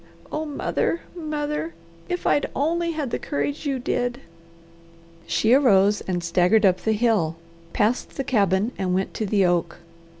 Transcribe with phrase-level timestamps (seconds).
[0.31, 1.75] Oh mother, mother!
[2.09, 4.19] if I'd only had the courage you did."
[5.27, 7.35] She arose and staggered up the hill,
[7.71, 9.77] passed the cabin and went to the oak.